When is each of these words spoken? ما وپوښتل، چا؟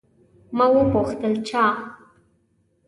ما 0.57 0.65
وپوښتل، 0.75 1.33
چا؟ 1.47 1.63